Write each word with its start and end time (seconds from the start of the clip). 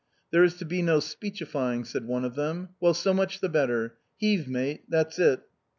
"There 0.31 0.43
is 0.43 0.55
to 0.55 0.65
be 0.65 0.81
no 0.81 0.97
speechifying," 0.99 1.85
said 1.85 2.05
one 2.07 2.25
of 2.25 2.33
them. 2.33 2.69
"Well, 2.79 2.95
so 2.95 3.13
much 3.13 3.39
the 3.39 3.49
better. 3.49 3.97
Heave, 4.17 4.47
mate, 4.47 4.81
that's 4.89 5.19
it." 5.19 5.41